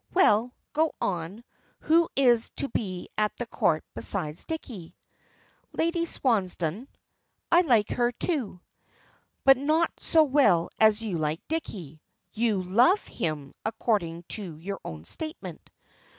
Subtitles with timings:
[0.15, 1.43] "Well, go on,
[1.81, 4.95] who is to be at the Court besides Dicky?"
[5.73, 6.87] "Lady Swansdown."
[7.51, 8.61] "I like her too."
[9.43, 12.01] "But not so well as you like Dicky,
[12.33, 15.69] you love him according to your own statement."